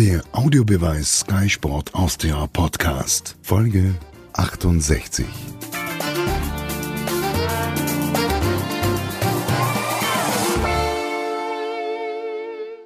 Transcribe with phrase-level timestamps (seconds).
[0.00, 3.94] Der Audiobeweis Sky Sport Austria Podcast, Folge
[4.32, 5.26] 68.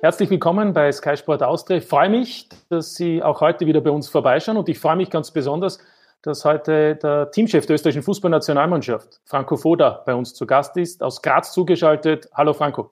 [0.00, 1.76] Herzlich willkommen bei Sky Sport Austria.
[1.76, 5.08] Ich freue mich, dass Sie auch heute wieder bei uns vorbeischauen und ich freue mich
[5.08, 5.78] ganz besonders,
[6.22, 11.22] dass heute der Teamchef der österreichischen Fußballnationalmannschaft, Franco Foda, bei uns zu Gast ist, aus
[11.22, 12.28] Graz zugeschaltet.
[12.34, 12.90] Hallo Franco.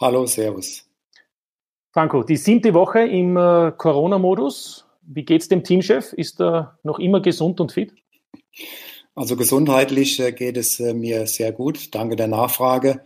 [0.00, 0.91] Hallo, Servus.
[1.92, 4.86] Franco, die siebte Woche im äh, Corona-Modus.
[5.02, 6.14] Wie geht es dem Teamchef?
[6.14, 7.92] Ist er noch immer gesund und fit?
[9.14, 11.94] Also gesundheitlich äh, geht es äh, mir sehr gut.
[11.94, 13.02] Danke der Nachfrage.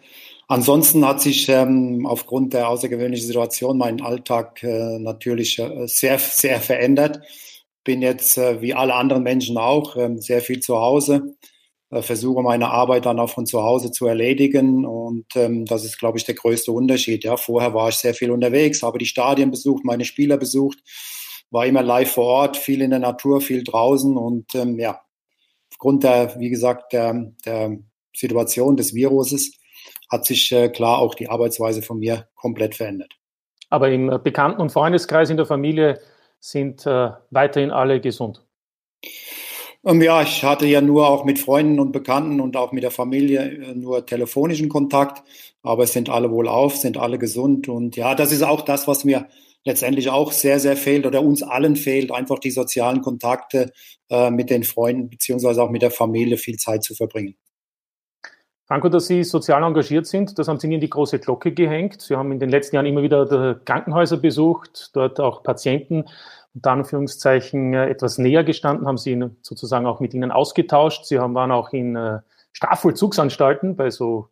[0.47, 6.61] Ansonsten hat sich ähm, aufgrund der außergewöhnlichen Situation mein Alltag äh, natürlich äh, sehr, sehr
[6.61, 7.21] verändert.
[7.83, 11.35] Bin jetzt, äh, wie alle anderen Menschen auch, ähm, sehr viel zu Hause
[11.91, 14.85] versuche meine Arbeit dann auch von zu Hause zu erledigen.
[14.85, 17.25] Und ähm, das ist, glaube ich, der größte Unterschied.
[17.25, 20.79] Ja, vorher war ich sehr viel unterwegs, habe die Stadien besucht, meine Spieler besucht,
[21.51, 24.17] war immer live vor Ort, viel in der Natur, viel draußen.
[24.17, 25.01] Und ähm, ja,
[25.71, 27.79] aufgrund der, wie gesagt, der, der
[28.15, 29.53] Situation des Viruses
[30.11, 33.13] hat sich äh, klar auch die Arbeitsweise von mir komplett verändert.
[33.69, 36.01] Aber im Bekannten- und Freundeskreis in der Familie
[36.41, 38.45] sind äh, weiterhin alle gesund.
[39.87, 42.91] Ähm, ja, ich hatte ja nur auch mit Freunden und Bekannten und auch mit der
[42.91, 45.23] Familie äh, nur telefonischen Kontakt,
[45.63, 49.05] aber es sind alle wohlauf, sind alle gesund und ja, das ist auch das, was
[49.05, 49.29] mir
[49.65, 53.73] letztendlich auch sehr, sehr fehlt oder uns allen fehlt, einfach die sozialen Kontakte
[54.11, 57.37] äh, mit den Freunden beziehungsweise auch mit der Familie viel Zeit zu verbringen.
[58.67, 62.03] Franco, dass Sie sozial engagiert sind, das haben Sie in die große Glocke gehängt.
[62.03, 66.07] Sie haben in den letzten Jahren immer wieder Krankenhäuser besucht, dort auch Patienten
[66.57, 71.05] unter Anführungszeichen äh, etwas näher gestanden, haben sie sozusagen auch mit ihnen ausgetauscht.
[71.05, 72.21] Sie haben, waren auch in äh,
[72.53, 74.31] Strafvollzugsanstalten bei so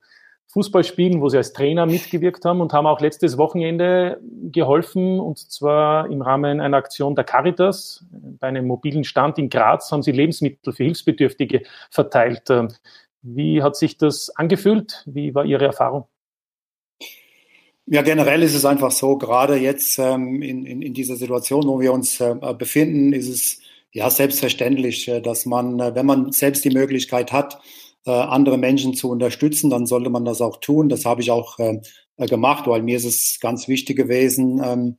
[0.48, 6.08] Fußballspielen, wo sie als Trainer mitgewirkt haben und haben auch letztes Wochenende geholfen und zwar
[6.10, 8.04] im Rahmen einer Aktion der Caritas.
[8.10, 12.48] Bei einem mobilen Stand in Graz haben sie Lebensmittel für Hilfsbedürftige verteilt.
[12.50, 12.68] Ähm,
[13.20, 15.02] wie hat sich das angefühlt?
[15.06, 16.06] Wie war Ihre Erfahrung?
[17.86, 21.80] Ja, generell ist es einfach so, gerade jetzt ähm, in, in, in dieser Situation, wo
[21.80, 23.60] wir uns äh, befinden, ist es
[23.92, 27.60] ja selbstverständlich, äh, dass man, äh, wenn man selbst die Möglichkeit hat,
[28.06, 30.88] äh, andere Menschen zu unterstützen, dann sollte man das auch tun.
[30.88, 31.80] Das habe ich auch äh,
[32.16, 34.96] äh, gemacht, weil mir ist es ganz wichtig gewesen, ähm,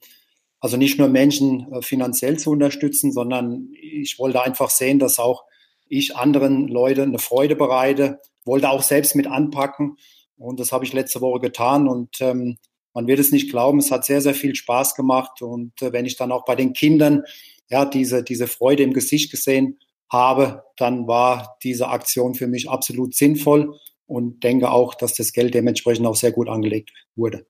[0.59, 5.44] also nicht nur Menschen finanziell zu unterstützen, sondern ich wollte einfach sehen, dass auch
[5.88, 9.97] ich anderen Leuten eine Freude bereite, wollte auch selbst mit anpacken.
[10.38, 11.88] Und das habe ich letzte Woche getan.
[11.88, 12.57] Und ähm,
[12.95, 15.41] man wird es nicht glauben, es hat sehr, sehr viel Spaß gemacht.
[15.41, 17.23] Und äh, wenn ich dann auch bei den Kindern
[17.69, 19.78] ja, diese, diese Freude im Gesicht gesehen
[20.09, 25.53] habe, dann war diese Aktion für mich absolut sinnvoll und denke auch, dass das Geld
[25.53, 27.45] dementsprechend auch sehr gut angelegt wurde.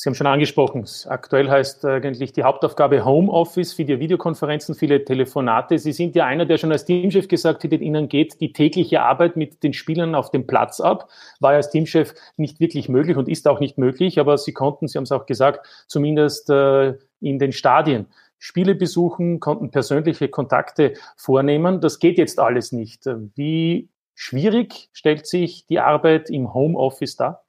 [0.00, 5.76] Sie haben schon angesprochen, aktuell heißt eigentlich die Hauptaufgabe Homeoffice, viele Videokonferenzen, viele Telefonate.
[5.78, 9.36] Sie sind ja einer, der schon als Teamchef gesagt hat, Ihnen geht die tägliche Arbeit
[9.36, 11.10] mit den Spielern auf dem Platz ab.
[11.38, 14.88] War ja als Teamchef nicht wirklich möglich und ist auch nicht möglich, aber Sie konnten,
[14.88, 18.06] Sie haben es auch gesagt, zumindest äh, in den Stadien
[18.38, 21.82] Spiele besuchen, konnten persönliche Kontakte vornehmen.
[21.82, 23.04] Das geht jetzt alles nicht.
[23.34, 27.44] Wie schwierig stellt sich die Arbeit im Homeoffice dar?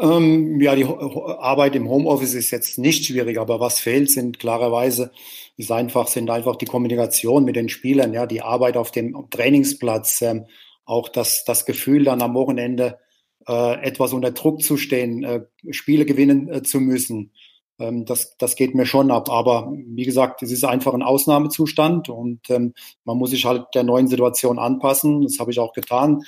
[0.00, 5.12] Ähm, ja, die Arbeit im Homeoffice ist jetzt nicht schwierig, aber was fehlt, sind klarerweise,
[5.58, 10.22] ist einfach, sind einfach die Kommunikation mit den Spielern, ja, die Arbeit auf dem Trainingsplatz,
[10.22, 10.46] ähm,
[10.86, 12.98] auch das, das Gefühl dann am Wochenende
[13.46, 17.32] äh, etwas unter Druck zu stehen, äh, Spiele gewinnen äh, zu müssen.
[17.78, 19.28] Ähm, das, das geht mir schon ab.
[19.28, 22.72] Aber wie gesagt, es ist einfach ein Ausnahmezustand und ähm,
[23.04, 25.22] man muss sich halt der neuen Situation anpassen.
[25.22, 26.22] Das habe ich auch getan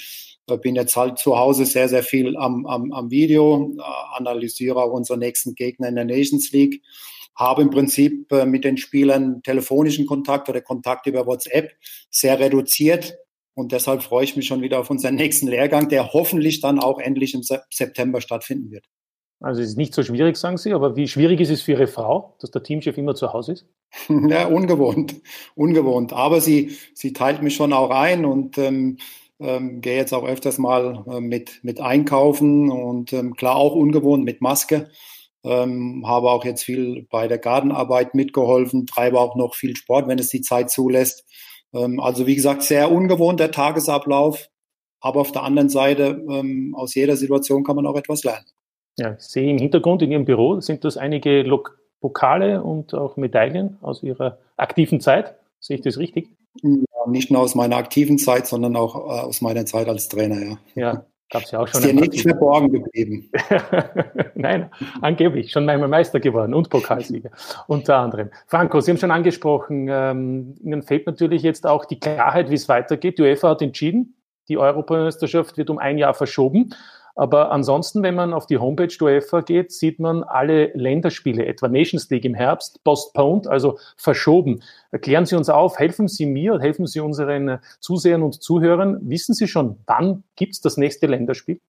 [0.63, 3.83] bin jetzt halt zu Hause sehr, sehr viel am, am, am Video, äh,
[4.17, 6.83] analysiere auch unsere nächsten Gegner in der Nations League,
[7.35, 11.73] habe im Prinzip äh, mit den Spielern telefonischen Kontakt oder Kontakt über WhatsApp
[12.11, 13.17] sehr reduziert.
[13.55, 16.99] Und deshalb freue ich mich schon wieder auf unseren nächsten Lehrgang, der hoffentlich dann auch
[16.99, 18.85] endlich im September stattfinden wird.
[19.41, 21.87] Also es ist nicht so schwierig, sagen Sie, aber wie schwierig ist es für Ihre
[21.87, 23.67] Frau, dass der Teamchef immer zu Hause ist?
[24.09, 25.17] Ja, ungewohnt,
[25.55, 26.13] ungewohnt.
[26.13, 28.99] Aber sie, sie teilt mich schon auch ein und ähm,
[29.45, 34.25] ähm, gehe jetzt auch öfters mal äh, mit, mit einkaufen und ähm, klar auch ungewohnt
[34.25, 34.89] mit Maske.
[35.45, 40.19] Ähm, habe auch jetzt viel bei der Gartenarbeit mitgeholfen, treibe auch noch viel Sport, wenn
[40.19, 41.25] es die Zeit zulässt.
[41.75, 44.49] Ähm, also wie gesagt, sehr ungewohnt der Tagesablauf.
[45.01, 48.47] Aber auf der anderen Seite, ähm, aus jeder Situation kann man auch etwas lernen.
[48.97, 53.17] Ja, ich sehe im Hintergrund in Ihrem Büro sind das einige Lok Pokale und auch
[53.17, 55.35] Medaillen aus Ihrer aktiven Zeit.
[55.61, 56.29] Sehe ich das richtig?
[56.63, 60.41] Ja, nicht nur aus meiner aktiven Zeit, sondern auch äh, aus meiner Zeit als Trainer,
[60.41, 60.59] ja.
[60.75, 61.81] Ja, Gab es ja auch schon.
[61.81, 63.29] Ist dir nichts verborgen geblieben?
[64.37, 64.71] Nein,
[65.01, 67.31] angeblich schon einmal Meister geworden und Pokalsieger
[67.67, 68.31] unter anderem.
[68.47, 72.69] Franco, Sie haben schon angesprochen, ähm, Ihnen fehlt natürlich jetzt auch die Klarheit, wie es
[72.69, 73.19] weitergeht.
[73.19, 74.15] Die UEFA hat entschieden,
[74.49, 76.75] die Europameisterschaft wird um ein Jahr verschoben.
[77.15, 81.69] Aber ansonsten, wenn man auf die Homepage der UEFA geht, sieht man alle Länderspiele, etwa
[81.69, 84.63] Nations League im Herbst, postponed, also verschoben.
[84.91, 88.99] Erklären Sie uns auf, helfen Sie mir helfen Sie unseren Zusehern und Zuhörern.
[89.03, 91.61] Wissen Sie schon, wann gibt es das nächste Länderspiel?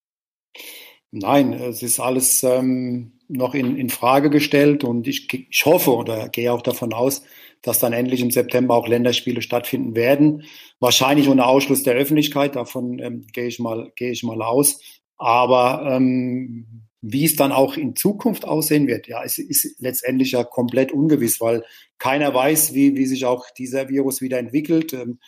[1.12, 6.30] Nein, es ist alles ähm, noch in, in Frage gestellt und ich, ich hoffe oder
[6.30, 7.24] gehe auch davon aus,
[7.62, 10.44] dass dann endlich im September auch Länderspiele stattfinden werden.
[10.80, 14.82] Wahrscheinlich unter Ausschluss der Öffentlichkeit, davon ähm, gehe ich mal gehe ich mal aus.
[15.18, 20.44] Aber ähm, wie es dann auch in Zukunft aussehen wird, ja, es ist letztendlich ja
[20.44, 21.64] komplett ungewiss, weil
[22.00, 24.94] keiner weiß, wie, wie sich auch dieser Virus wieder entwickelt.
[24.94, 25.20] Ähm,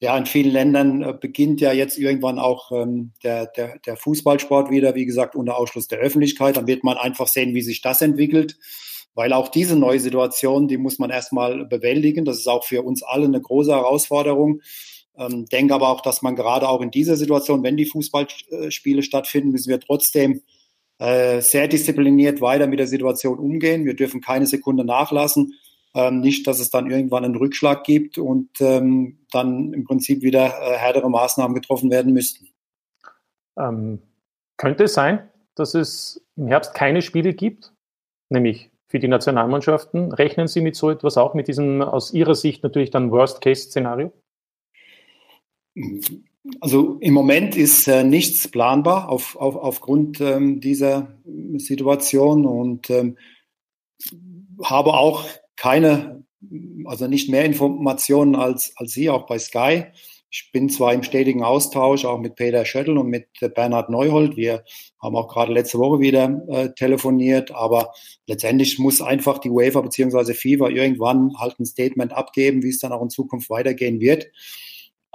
[0.00, 4.70] ja, in vielen Ländern äh, beginnt ja jetzt irgendwann auch ähm, der, der, der Fußballsport
[4.70, 6.56] wieder, wie gesagt, unter Ausschluss der Öffentlichkeit.
[6.56, 8.56] Dann wird man einfach sehen, wie sich das entwickelt,
[9.14, 12.24] weil auch diese neue Situation, die muss man erstmal bewältigen.
[12.24, 14.60] Das ist auch für uns alle eine große Herausforderung.
[15.18, 19.50] Ähm, denke aber auch, dass man gerade auch in dieser Situation, wenn die Fußballspiele stattfinden,
[19.50, 20.42] müssen wir trotzdem
[20.98, 23.84] äh, sehr diszipliniert weiter mit der Situation umgehen.
[23.84, 25.54] Wir dürfen keine Sekunde nachlassen.
[25.94, 30.46] Ähm, nicht, dass es dann irgendwann einen Rückschlag gibt und ähm, dann im Prinzip wieder
[30.46, 32.48] äh, härtere Maßnahmen getroffen werden müssten.
[33.58, 34.00] Ähm,
[34.56, 37.72] könnte es sein, dass es im Herbst keine Spiele gibt,
[38.28, 40.12] nämlich für die Nationalmannschaften?
[40.12, 44.12] Rechnen Sie mit so etwas auch, mit diesem aus Ihrer Sicht natürlich dann Worst-Case-Szenario?
[46.60, 51.18] Also im Moment ist äh, nichts planbar auf, auf, aufgrund ähm, dieser
[51.56, 53.18] Situation und ähm,
[54.62, 55.24] habe auch
[55.56, 56.24] keine,
[56.84, 59.84] also nicht mehr Informationen als, als Sie, auch bei Sky.
[60.30, 64.36] Ich bin zwar im stetigen Austausch, auch mit Peter Schöttl und mit Bernhard Neuhold.
[64.36, 64.62] Wir
[65.00, 67.92] haben auch gerade letzte Woche wieder äh, telefoniert, aber
[68.26, 70.34] letztendlich muss einfach die UEFA bzw.
[70.34, 74.28] FIFA irgendwann halt ein Statement abgeben, wie es dann auch in Zukunft weitergehen wird.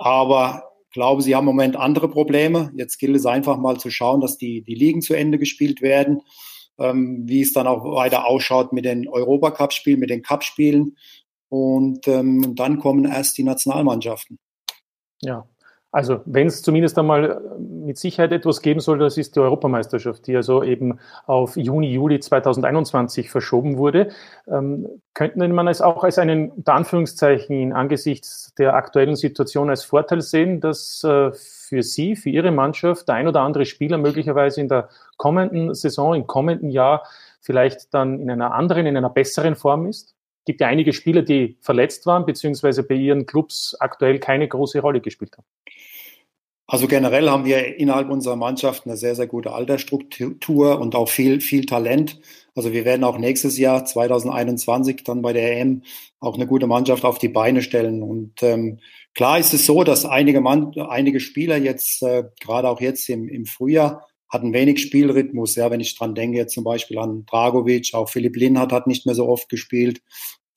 [0.04, 2.74] Aber glaube, sie haben im Moment andere Probleme.
[2.76, 6.24] Jetzt gilt es einfach mal zu schauen, dass die, die Ligen zu Ende gespielt werden,
[6.78, 10.98] ähm, wie es dann auch weiter ausschaut mit den Europacup-Spielen, mit den Cup-Spielen.
[11.48, 14.40] Und ähm, dann kommen erst die Nationalmannschaften.
[15.22, 15.48] Ja,
[15.94, 20.26] also wenn es zumindest einmal äh, mit Sicherheit etwas geben soll, das ist die Europameisterschaft,
[20.26, 24.10] die also eben auf Juni, Juli 2021 verschoben wurde.
[24.48, 30.22] Ähm, könnte man es auch als einen, unter Anführungszeichen, angesichts der aktuellen Situation als Vorteil
[30.22, 34.70] sehen, dass äh, für Sie, für Ihre Mannschaft der ein oder andere Spieler möglicherweise in
[34.70, 37.04] der kommenden Saison, im kommenden Jahr
[37.40, 40.16] vielleicht dann in einer anderen, in einer besseren Form ist?
[40.46, 45.02] Gibt ja einige Spieler, die verletzt waren, beziehungsweise bei ihren Clubs aktuell keine große Rolle
[45.02, 45.46] gespielt haben.
[46.66, 51.42] Also generell haben wir innerhalb unserer Mannschaft eine sehr, sehr gute Altersstruktur und auch viel,
[51.42, 52.20] viel Talent.
[52.56, 55.84] Also wir werden auch nächstes Jahr 2021 dann bei der EM
[56.20, 58.02] auch eine gute Mannschaft auf die Beine stellen.
[58.02, 58.80] Und ähm,
[59.14, 63.28] klar ist es so, dass einige, Mann, einige Spieler jetzt, äh, gerade auch jetzt im,
[63.28, 65.56] im Frühjahr, hatten wenig Spielrhythmus.
[65.56, 69.06] Ja, wenn ich dran denke, jetzt zum Beispiel an Dragovic, auch Philipp Linhardt hat nicht
[69.06, 70.02] mehr so oft gespielt.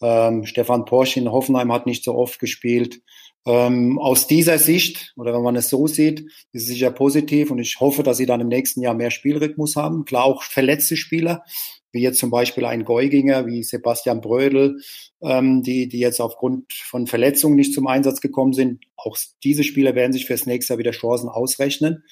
[0.01, 3.01] Ähm, Stefan Posch in Hoffenheim hat nicht so oft gespielt.
[3.47, 6.21] Ähm, aus dieser Sicht, oder wenn man es so sieht,
[6.53, 9.77] ist es sicher positiv und ich hoffe, dass sie dann im nächsten Jahr mehr Spielrhythmus
[9.77, 10.05] haben.
[10.05, 11.45] Klar, auch verletzte Spieler,
[11.93, 14.81] wie jetzt zum Beispiel ein Geuginger, wie Sebastian Brödel,
[15.23, 18.85] ähm, die, die jetzt aufgrund von Verletzungen nicht zum Einsatz gekommen sind.
[18.97, 22.03] Auch diese Spieler werden sich fürs nächste Jahr wieder Chancen ausrechnen.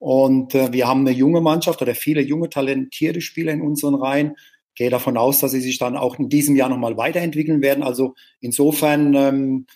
[0.00, 4.34] Und äh, wir haben eine junge Mannschaft oder viele junge, talentierte Spieler in unseren Reihen.
[4.74, 7.82] Gehe davon aus, dass sie sich dann auch in diesem Jahr nochmal weiterentwickeln werden.
[7.84, 9.66] Also insofern ähm,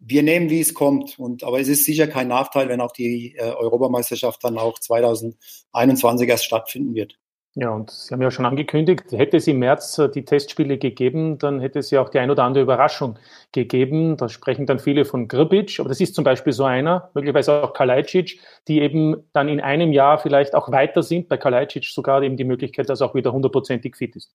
[0.00, 1.20] wir nehmen, wie es kommt.
[1.20, 6.28] Und, aber es ist sicher kein Nachteil, wenn auch die äh, Europameisterschaft dann auch 2021
[6.28, 7.16] erst stattfinden wird.
[7.56, 11.38] Ja, und Sie haben ja schon angekündigt, hätte es im März äh, die Testspiele gegeben,
[11.38, 13.16] dann hätte es ja auch die ein oder andere Überraschung
[13.52, 14.16] gegeben.
[14.16, 17.72] Da sprechen dann viele von Grbic, aber das ist zum Beispiel so einer, möglicherweise auch
[17.72, 21.28] Kalajdzic, die eben dann in einem Jahr vielleicht auch weiter sind.
[21.28, 24.32] Bei Kalajdzic sogar eben die Möglichkeit, dass er auch wieder hundertprozentig fit ist.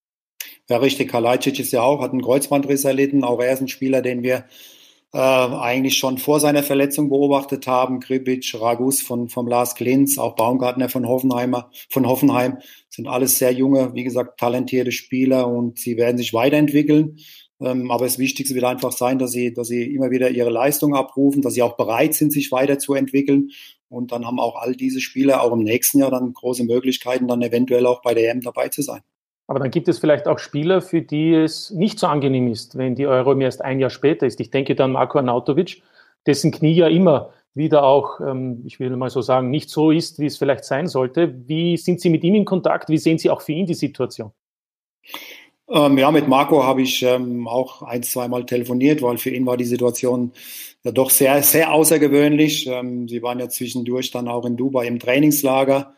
[0.70, 1.12] Ja, richtig.
[1.12, 3.26] Kalajdzic ist ja auch, hat einen Kreuzbandriss erlitten.
[3.26, 4.46] Auch er ist ein Spieler, den wir
[5.14, 8.00] äh, eigentlich schon vor seiner Verletzung beobachtet haben.
[8.00, 12.58] Kribic, Ragus von, vom Lars Klinz, auch Baumgartner von Hoffenheimer, von Hoffenheim,
[12.90, 17.18] sind alles sehr junge, wie gesagt, talentierte Spieler und sie werden sich weiterentwickeln.
[17.62, 20.96] Ähm, aber das Wichtigste wird einfach sein, dass sie, dass sie immer wieder ihre Leistung
[20.96, 23.50] abrufen, dass sie auch bereit sind, sich weiterzuentwickeln.
[23.90, 27.42] Und dann haben auch all diese Spieler auch im nächsten Jahr dann große Möglichkeiten, dann
[27.42, 29.02] eventuell auch bei der EM dabei zu sein.
[29.50, 32.94] Aber dann gibt es vielleicht auch Spieler, für die es nicht so angenehm ist, wenn
[32.94, 34.40] die Euro erst ein Jahr später ist.
[34.40, 35.82] Ich denke dann Marco Arnautovic,
[36.28, 40.20] dessen Knie ja immer wieder auch, ähm, ich will mal so sagen, nicht so ist,
[40.20, 41.34] wie es vielleicht sein sollte.
[41.48, 42.90] Wie sind Sie mit ihm in Kontakt?
[42.90, 44.34] Wie sehen Sie auch für ihn die Situation?
[45.68, 49.58] Ähm, ja, mit Marco habe ich ähm, auch ein, zweimal telefoniert, weil für ihn war
[49.58, 50.32] die Situation
[50.84, 52.68] ja doch sehr, sehr außergewöhnlich.
[52.68, 55.96] Ähm, sie waren ja zwischendurch dann auch in Dubai im Trainingslager.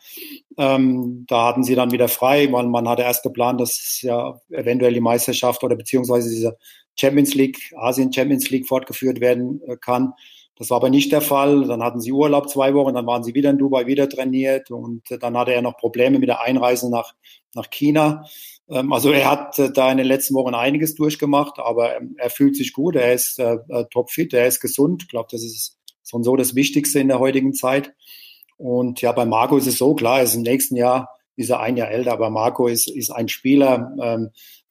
[0.58, 4.94] Ähm, da hatten sie dann wieder frei, weil man hatte erst geplant, dass ja eventuell
[4.94, 6.58] die Meisterschaft oder beziehungsweise diese
[7.00, 10.14] Champions League, Asien Champions League fortgeführt werden äh, kann.
[10.58, 11.66] Das war aber nicht der Fall.
[11.66, 15.10] Dann hatten sie Urlaub zwei Wochen, dann waren sie wieder in Dubai, wieder trainiert und
[15.10, 17.14] äh, dann hatte er noch Probleme mit der Einreise nach,
[17.56, 18.26] nach China.
[18.70, 22.30] Ähm, also er hat äh, da in den letzten Wochen einiges durchgemacht, aber ähm, er
[22.30, 23.58] fühlt sich gut, er ist äh,
[23.90, 25.04] topfit, er ist gesund.
[25.04, 27.94] Ich glaube, das ist schon so das Wichtigste in der heutigen Zeit.
[28.62, 31.78] Und ja, bei Marco ist es so, klar, ist im nächsten Jahr, ist er ein
[31.78, 34.30] Jahr älter, aber Marco ist, ist ein Spieler, ähm,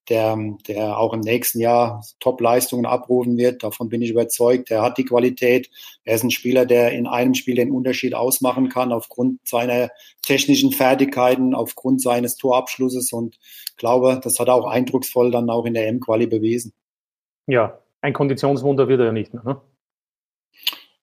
[0.08, 0.36] der,
[0.68, 3.64] der auch im nächsten Jahr Top-Leistungen abrufen wird.
[3.64, 4.70] Davon bin ich überzeugt.
[4.70, 5.70] Er hat die Qualität.
[6.04, 9.90] Er ist ein Spieler, der in einem Spiel den Unterschied ausmachen kann aufgrund seiner
[10.22, 13.38] technischen Fertigkeiten, aufgrund seines Torabschlusses und
[13.76, 16.72] glaube, das hat er auch eindrucksvoll dann auch in der M-Quali bewiesen.
[17.46, 19.42] Ja, ein Konditionswunder wird er ja nicht mehr.
[19.42, 19.60] Ne?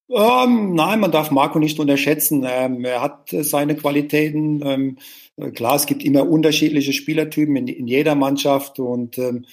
[0.09, 2.45] Ähm, nein, man darf Marco nicht unterschätzen.
[2.49, 4.61] Ähm, er hat äh, seine Qualitäten.
[4.65, 4.97] Ähm,
[5.35, 9.45] äh, klar, es gibt immer unterschiedliche Spielertypen in, in jeder Mannschaft und ähm,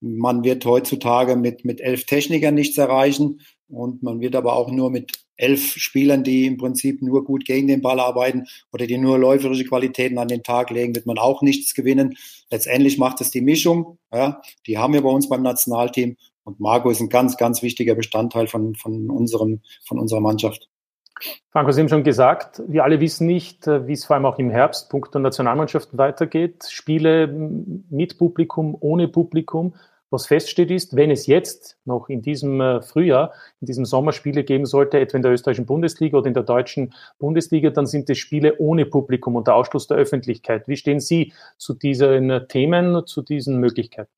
[0.00, 4.90] man wird heutzutage mit, mit elf Technikern nichts erreichen und man wird aber auch nur
[4.90, 9.18] mit elf Spielern, die im Prinzip nur gut gegen den Ball arbeiten oder die nur
[9.18, 12.16] läuferische Qualitäten an den Tag legen, wird man auch nichts gewinnen.
[12.50, 13.98] Letztendlich macht es die Mischung.
[14.12, 16.16] Ja, die haben wir bei uns beim Nationalteam
[16.48, 20.68] und Marco ist ein ganz, ganz wichtiger Bestandteil von, von, unserem, von unserer Mannschaft.
[21.50, 24.38] Franco, Sie haben schon gesagt, wir alle wissen nicht, äh, wie es vor allem auch
[24.38, 26.64] im Herbst Punkt der Nationalmannschaften weitergeht.
[26.70, 29.74] Spiele mit Publikum, ohne Publikum.
[30.10, 34.42] Was feststeht ist, wenn es jetzt noch in diesem äh, Frühjahr, in diesem Sommer Spiele
[34.42, 38.16] geben sollte, etwa in der österreichischen Bundesliga oder in der deutschen Bundesliga, dann sind es
[38.16, 40.66] Spiele ohne Publikum unter Ausschluss der Öffentlichkeit.
[40.66, 44.17] Wie stehen Sie zu diesen Themen, zu diesen Möglichkeiten?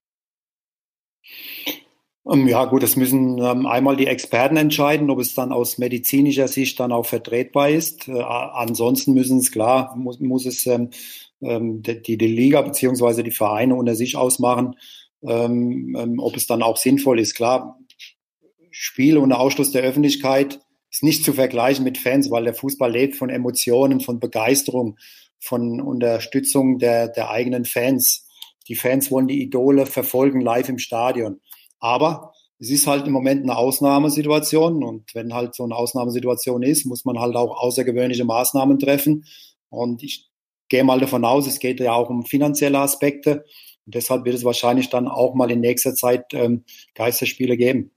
[2.30, 6.48] Ähm, ja, gut, das müssen ähm, einmal die Experten entscheiden, ob es dann aus medizinischer
[6.48, 8.08] Sicht dann auch vertretbar ist.
[8.08, 10.90] Äh, ansonsten müssen es klar, muss, muss es ähm,
[11.40, 14.76] die, die Liga beziehungsweise die Vereine unter sich ausmachen,
[15.22, 17.34] ob es dann auch sinnvoll ist.
[17.34, 17.78] Klar,
[18.70, 20.60] Spiel unter Ausschluss der Öffentlichkeit
[20.90, 24.98] ist nicht zu vergleichen mit Fans, weil der Fußball lebt von Emotionen, von Begeisterung,
[25.38, 28.26] von Unterstützung der, der eigenen Fans.
[28.68, 31.40] Die Fans wollen die Idole verfolgen live im Stadion.
[31.80, 36.84] Aber es ist halt im Moment eine Ausnahmesituation und wenn halt so eine Ausnahmesituation ist,
[36.84, 39.24] muss man halt auch außergewöhnliche Maßnahmen treffen.
[39.70, 40.30] Und ich
[40.68, 43.44] gehe mal davon aus, es geht ja auch um finanzielle Aspekte.
[43.86, 47.90] Und deshalb wird es wahrscheinlich dann auch mal in nächster Zeit ähm, Geisterspiele geben.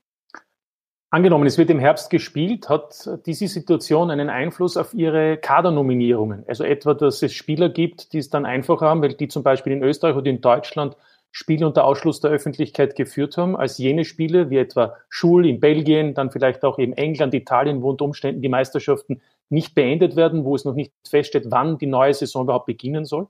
[1.10, 6.44] Angenommen, es wird im Herbst gespielt, hat diese Situation einen Einfluss auf Ihre Kadernominierungen?
[6.48, 9.74] Also etwa, dass es Spieler gibt, die es dann einfacher haben, weil die zum Beispiel
[9.74, 10.98] in Österreich oder in Deutschland
[11.36, 16.14] Spiele unter Ausschluss der Öffentlichkeit geführt haben, als jene Spiele, wie etwa Schul in Belgien,
[16.14, 20.56] dann vielleicht auch eben England, Italien, wo unter Umständen die Meisterschaften nicht beendet werden, wo
[20.56, 23.28] es noch nicht feststeht, wann die neue Saison überhaupt beginnen soll?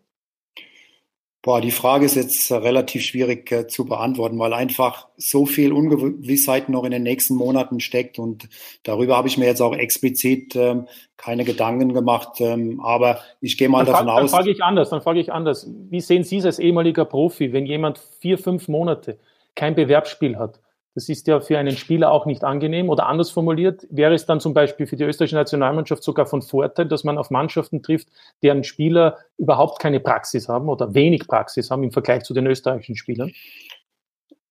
[1.45, 6.69] Boah, die Frage ist jetzt relativ schwierig äh, zu beantworten, weil einfach so viel Ungewissheit
[6.69, 8.47] noch in den nächsten Monaten steckt und
[8.83, 12.39] darüber habe ich mir jetzt auch explizit ähm, keine Gedanken gemacht.
[12.39, 14.31] Ähm, aber ich gehe mal dann davon frag, aus.
[14.31, 15.69] Dann frage ich anders, dann frage ich anders.
[15.89, 19.19] Wie sehen Sie es als ehemaliger Profi, wenn jemand vier, fünf Monate
[19.53, 20.61] kein Bewerbsspiel hat?
[20.95, 22.89] Das ist ja für einen Spieler auch nicht angenehm.
[22.89, 26.87] Oder anders formuliert, wäre es dann zum Beispiel für die österreichische Nationalmannschaft sogar von Vorteil,
[26.87, 28.09] dass man auf Mannschaften trifft,
[28.43, 32.95] deren Spieler überhaupt keine Praxis haben oder wenig Praxis haben im Vergleich zu den österreichischen
[32.95, 33.31] Spielern?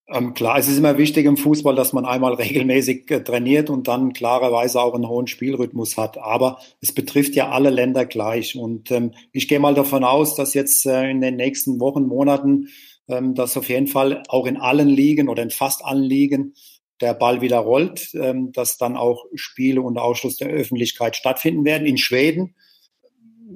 [0.09, 3.89] Ähm, klar, es ist immer wichtig im Fußball, dass man einmal regelmäßig äh, trainiert und
[3.89, 6.19] dann klarerweise auch einen hohen Spielrhythmus hat.
[6.19, 8.57] Aber es betrifft ja alle Länder gleich.
[8.57, 12.69] Und ähm, ich gehe mal davon aus, dass jetzt äh, in den nächsten Wochen, Monaten
[13.09, 16.55] ähm, dass auf jeden Fall auch in allen Ligen oder in fast allen Ligen
[17.01, 21.87] der Ball wieder rollt, ähm, dass dann auch Spiele unter Ausschluss der Öffentlichkeit stattfinden werden.
[21.87, 22.55] In Schweden,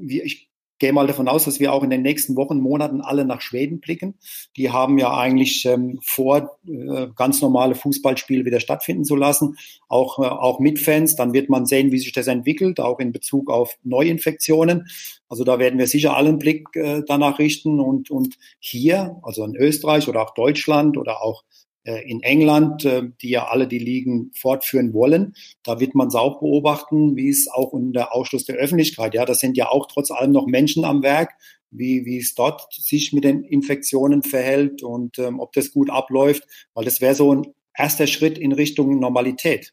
[0.09, 0.46] ich
[0.78, 3.80] gehe mal davon aus, dass wir auch in den nächsten Wochen, Monaten alle nach Schweden
[3.80, 4.14] blicken.
[4.56, 9.56] Die haben ja eigentlich ähm, vor, äh, ganz normale Fußballspiele wieder stattfinden zu lassen,
[9.88, 11.16] auch, äh, auch mit Fans.
[11.16, 14.87] Dann wird man sehen, wie sich das entwickelt, auch in Bezug auf Neuinfektionen.
[15.28, 17.80] Also da werden wir sicher allen Blick äh, danach richten.
[17.80, 21.45] Und, und hier, also in Österreich oder auch Deutschland oder auch
[21.93, 25.35] in England, äh, die ja alle die Ligen fortführen wollen.
[25.62, 29.40] Da wird man es auch beobachten, wie es auch unter Ausschluss der Öffentlichkeit, ja, das
[29.40, 31.35] sind ja auch trotz allem noch Menschen am Werk,
[31.71, 36.45] wie, wie es dort sich mit den Infektionen verhält und ähm, ob das gut abläuft,
[36.75, 39.73] weil das wäre so ein erster Schritt in Richtung Normalität.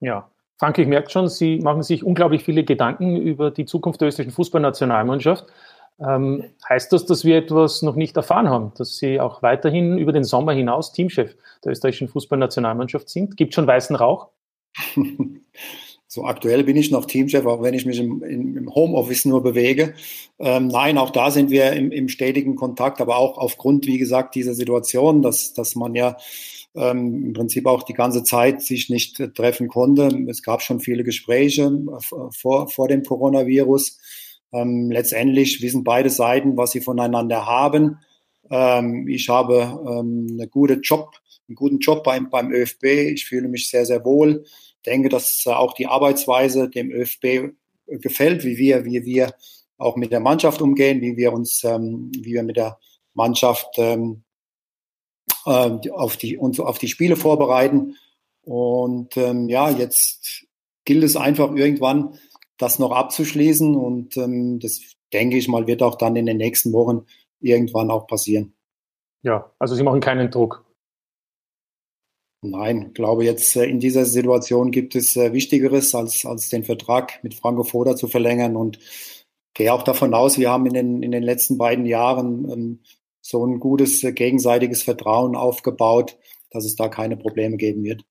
[0.00, 4.08] Ja, Frank, ich merke schon, Sie machen sich unglaublich viele Gedanken über die Zukunft der
[4.08, 5.46] österreichischen Fußballnationalmannschaft.
[6.06, 10.12] Ähm, heißt das, dass wir etwas noch nicht erfahren haben, dass Sie auch weiterhin über
[10.12, 13.36] den Sommer hinaus Teamchef der österreichischen Fußballnationalmannschaft sind?
[13.36, 14.28] Gibt schon weißen Rauch?
[16.12, 19.94] So aktuell bin ich noch Teamchef, auch wenn ich mich im, im Homeoffice nur bewege.
[20.40, 24.34] Ähm, nein, auch da sind wir im, im, stetigen Kontakt, aber auch aufgrund, wie gesagt,
[24.34, 26.16] dieser Situation, dass, dass man ja
[26.74, 30.08] ähm, im Prinzip auch die ganze Zeit sich nicht treffen konnte.
[30.28, 33.98] Es gab schon viele Gespräche äh, vor, vor dem Coronavirus.
[34.52, 37.98] Ähm, letztendlich wissen beide Seiten, was sie voneinander haben.
[38.50, 41.12] Ähm, ich habe ähm, eine gute Job,
[41.48, 42.84] einen guten Job beim, beim ÖFB.
[42.84, 44.44] Ich fühle mich sehr, sehr wohl
[44.86, 47.52] denke, dass auch die Arbeitsweise dem ÖFB
[47.86, 49.34] gefällt, wie wir, wie wir
[49.78, 52.78] auch mit der Mannschaft umgehen, wie wir uns, ähm, wie wir mit der
[53.14, 54.22] Mannschaft ähm,
[55.46, 57.96] äh, auf die uns auf die Spiele vorbereiten.
[58.42, 60.46] Und ähm, ja, jetzt
[60.84, 62.18] gilt es einfach irgendwann,
[62.60, 63.74] das noch abzuschließen.
[63.74, 64.80] Und ähm, das
[65.12, 67.06] denke ich mal, wird auch dann in den nächsten Wochen
[67.40, 68.54] irgendwann auch passieren.
[69.22, 70.64] Ja, also Sie machen keinen Druck.
[72.42, 76.64] Nein, ich glaube jetzt äh, in dieser Situation gibt es äh, Wichtigeres, als, als den
[76.64, 78.78] Vertrag mit Franco Foda zu verlängern und
[79.52, 82.78] gehe auch davon aus, wir haben in den, in den letzten beiden Jahren ähm,
[83.20, 86.16] so ein gutes äh, gegenseitiges Vertrauen aufgebaut,
[86.50, 88.04] dass es da keine Probleme geben wird.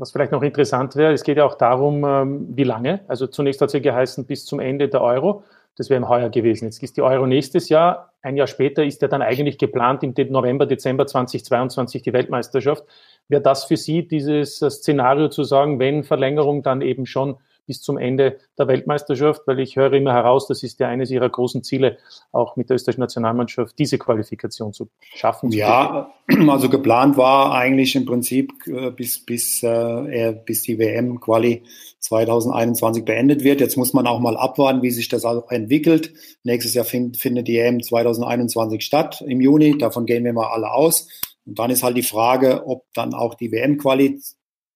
[0.00, 3.00] Was vielleicht noch interessant wäre, es geht ja auch darum, ähm, wie lange.
[3.06, 5.44] Also zunächst hat es ja geheißen, bis zum Ende der Euro.
[5.76, 6.64] Das wäre im Heuer gewesen.
[6.64, 8.14] Jetzt ist die Euro nächstes Jahr.
[8.22, 12.84] Ein Jahr später ist ja dann eigentlich geplant, im November, Dezember 2022 die Weltmeisterschaft.
[13.28, 17.36] Wäre das für Sie dieses Szenario zu sagen, wenn Verlängerung, dann eben schon
[17.70, 19.42] bis zum Ende der Weltmeisterschaft?
[19.46, 21.98] Weil ich höre immer heraus, das ist ja eines Ihrer großen Ziele,
[22.32, 25.52] auch mit der österreichischen Nationalmannschaft diese Qualifikation zu schaffen.
[25.52, 26.10] Ja,
[26.48, 31.62] also geplant war eigentlich im Prinzip äh, bis, bis, äh, bis die WM-Quali
[32.00, 33.60] 2021 beendet wird.
[33.60, 36.12] Jetzt muss man auch mal abwarten, wie sich das auch entwickelt.
[36.42, 39.78] Nächstes Jahr find, findet die EM 2021 statt im Juni.
[39.78, 41.06] Davon gehen wir mal alle aus.
[41.46, 44.20] Und dann ist halt die Frage, ob dann auch die WM-Quali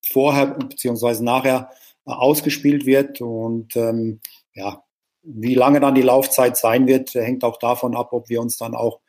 [0.06, 1.70] vorher beziehungsweise nachher
[2.04, 3.20] ausgespielt wird.
[3.20, 4.20] Und ähm,
[4.54, 4.82] ja,
[5.22, 8.74] wie lange dann die Laufzeit sein wird, hängt auch davon ab, ob wir uns dann
[8.74, 9.00] auch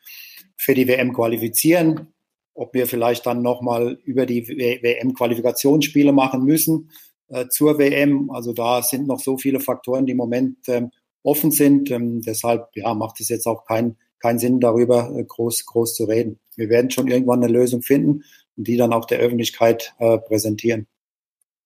[0.56, 2.14] für die WM qualifizieren,
[2.54, 6.90] ob wir vielleicht dann nochmal über die WM-Qualifikationsspiele machen müssen
[7.28, 8.30] äh, zur WM.
[8.30, 10.90] Also da sind noch so viele Faktoren, die im Moment ähm,
[11.22, 11.90] offen sind.
[11.90, 16.04] Ähm, deshalb ja, macht es jetzt auch keinen keinen Sinn, darüber äh, groß, groß zu
[16.04, 16.38] reden.
[16.56, 18.24] Wir werden schon irgendwann eine Lösung finden
[18.56, 20.86] und die dann auch der Öffentlichkeit äh, präsentieren.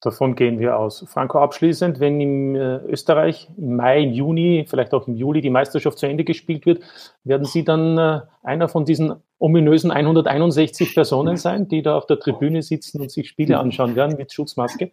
[0.02, 1.04] Davon gehen wir aus.
[1.08, 5.50] Franco, abschließend, wenn im äh, Österreich im Mai, im Juni, vielleicht auch im Juli die
[5.50, 6.82] Meisterschaft zu Ende gespielt wird,
[7.22, 12.18] werden Sie dann äh, einer von diesen ominösen 161 Personen sein, die da auf der
[12.18, 14.92] Tribüne sitzen und sich Spiele anschauen werden mit Schutzmaske?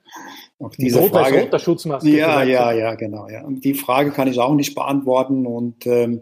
[0.60, 1.48] Auch diese Rot Frage.
[1.52, 2.10] Rot, Schutzmaske.
[2.10, 3.30] Ja, ja, ja, genau.
[3.30, 3.46] Ja.
[3.48, 6.22] Die Frage kann ich auch nicht beantworten und ähm,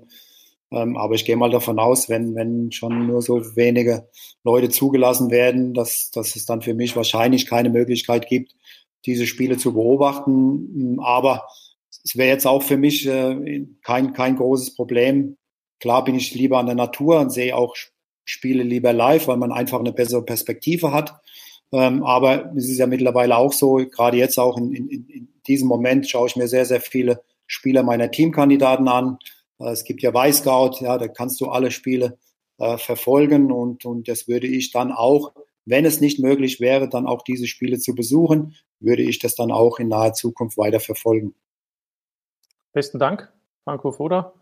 [0.76, 4.10] ähm, aber ich gehe mal davon aus, wenn, wenn schon nur so wenige
[4.44, 8.56] Leute zugelassen werden, dass, dass es dann für mich wahrscheinlich keine Möglichkeit gibt,
[9.06, 11.00] diese Spiele zu beobachten.
[11.02, 11.48] Aber
[12.04, 15.38] es wäre jetzt auch für mich äh, kein, kein großes Problem.
[15.80, 17.76] Klar bin ich lieber an der Natur und sehe auch
[18.26, 21.16] Spiele lieber live, weil man einfach eine bessere Perspektive hat.
[21.72, 25.70] Ähm, aber es ist ja mittlerweile auch so, gerade jetzt auch in, in, in diesem
[25.70, 29.20] Moment schaue ich mir sehr, sehr viele Spieler meiner Teamkandidaten an.
[29.60, 32.18] Äh, es gibt ja Weißgout, ja, da kannst du alle Spiele
[32.58, 35.34] äh, verfolgen und, und das würde ich dann auch,
[35.66, 39.52] wenn es nicht möglich wäre, dann auch diese Spiele zu besuchen, würde ich das dann
[39.52, 41.36] auch in naher Zukunft weiter verfolgen.
[42.74, 43.32] Besten Dank,
[43.64, 44.34] Franco Foda.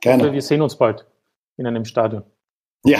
[0.00, 0.24] Gerne.
[0.24, 1.06] Hoffe, wir sehen uns bald
[1.56, 2.22] in einem Stadion.
[2.84, 2.98] Ja.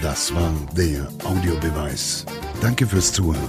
[0.00, 2.24] Das war der Audiobeweis.
[2.62, 3.48] Danke fürs Zuhören.